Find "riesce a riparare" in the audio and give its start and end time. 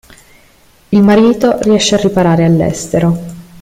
1.59-2.43